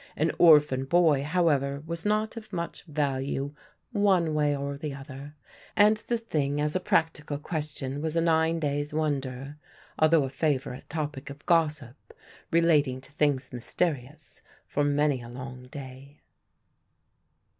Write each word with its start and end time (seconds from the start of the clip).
An 0.15 0.31
orphan 0.39 0.85
boy, 0.85 1.21
however, 1.21 1.83
was 1.85 2.05
not 2.07 2.35
of 2.35 2.51
much 2.51 2.81
value 2.85 3.53
one 3.91 4.33
way 4.33 4.57
or 4.57 4.75
the 4.75 4.95
other, 4.95 5.35
and 5.75 5.97
the 6.07 6.17
thing 6.17 6.59
as 6.59 6.75
a 6.75 6.79
practical 6.79 7.37
question 7.37 8.01
was 8.01 8.15
a 8.15 8.21
nine 8.21 8.59
days' 8.59 8.95
wonder; 8.95 9.57
although 9.99 10.23
a 10.23 10.29
favourite 10.29 10.89
topic 10.89 11.29
of 11.29 11.45
gossip, 11.45 12.15
relating 12.49 12.99
to 12.99 13.11
things 13.11 13.53
mysterious, 13.53 14.41
for 14.65 14.83
many 14.83 15.21
a 15.21 15.29
long 15.29 15.67
day. 15.67 16.17